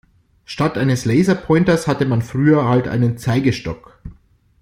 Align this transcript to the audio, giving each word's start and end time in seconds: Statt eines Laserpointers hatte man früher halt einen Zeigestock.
Statt 0.45 0.79
eines 0.79 1.05
Laserpointers 1.05 1.85
hatte 1.85 2.05
man 2.07 2.23
früher 2.23 2.67
halt 2.67 2.87
einen 2.87 3.19
Zeigestock. 3.19 4.01